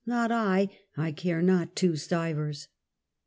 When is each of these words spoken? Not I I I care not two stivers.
Not 0.03 0.31
I 0.31 0.71
I 0.97 1.09
I 1.09 1.11
care 1.11 1.43
not 1.43 1.75
two 1.75 1.95
stivers. 1.95 2.69